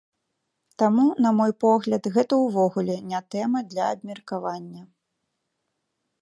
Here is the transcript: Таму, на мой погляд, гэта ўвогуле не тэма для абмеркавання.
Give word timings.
Таму, 0.83 1.03
на 1.25 1.33
мой 1.39 1.51
погляд, 1.63 2.03
гэта 2.15 2.33
ўвогуле 2.45 2.95
не 3.13 3.21
тэма 3.37 3.59
для 3.75 3.83
абмеркавання. 3.97 4.83